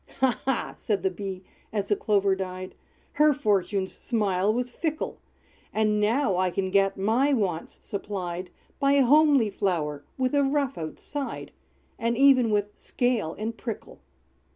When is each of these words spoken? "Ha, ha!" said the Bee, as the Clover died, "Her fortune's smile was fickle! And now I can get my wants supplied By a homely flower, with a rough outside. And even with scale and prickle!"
"Ha, 0.19 0.41
ha!" 0.45 0.73
said 0.77 1.03
the 1.03 1.11
Bee, 1.11 1.43
as 1.71 1.89
the 1.89 1.95
Clover 1.95 2.33
died, 2.35 2.73
"Her 3.13 3.35
fortune's 3.35 3.93
smile 3.93 4.51
was 4.51 4.71
fickle! 4.71 5.19
And 5.71 5.99
now 5.99 6.37
I 6.37 6.49
can 6.49 6.71
get 6.71 6.97
my 6.97 7.33
wants 7.33 7.77
supplied 7.85 8.49
By 8.79 8.93
a 8.93 9.05
homely 9.05 9.51
flower, 9.51 10.03
with 10.17 10.33
a 10.33 10.41
rough 10.43 10.75
outside. 10.75 11.51
And 11.99 12.17
even 12.17 12.49
with 12.49 12.75
scale 12.79 13.35
and 13.37 13.55
prickle!" 13.55 13.99